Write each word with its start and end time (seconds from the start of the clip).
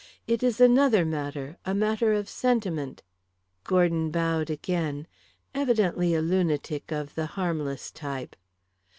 It 0.25 0.41
is 0.41 0.59
another 0.59 1.05
matter 1.05 1.57
a 1.63 1.75
matter 1.75 2.11
of 2.11 2.27
sentiment." 2.27 3.03
Gordon 3.63 4.09
bowed 4.09 4.49
again; 4.49 5.05
evidently 5.53 6.15
a 6.15 6.23
lunatic 6.23 6.91
of 6.91 7.13
the 7.13 7.27
harmless 7.37 7.91
type. 7.91 8.35